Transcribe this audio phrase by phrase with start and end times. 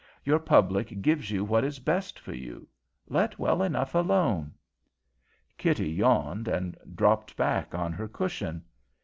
[0.25, 2.67] Your public gives you what is best for you.
[3.07, 4.55] Let well enough alone."
[5.59, 8.63] Kitty yawned and dropped back on her cushions.